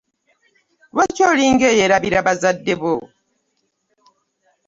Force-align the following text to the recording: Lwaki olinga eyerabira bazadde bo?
Lwaki 0.93 1.21
olinga 1.31 1.65
eyerabira 1.73 2.19
bazadde 2.27 2.73
bo? 2.81 2.93